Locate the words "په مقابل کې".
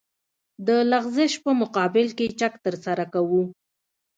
1.43-2.25